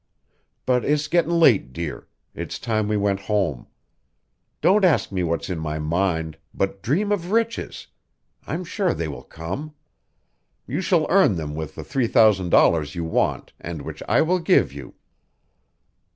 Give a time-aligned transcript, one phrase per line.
[0.65, 2.07] But it's getting late, dear.
[2.33, 3.67] It's time we went home.
[4.59, 7.85] Don't ask me what's in my mind, but dream of riches.
[8.47, 9.75] I'm sure they will come.
[10.65, 14.39] You shall earn them with the three thousand dollars you want and which I will
[14.39, 14.95] give you."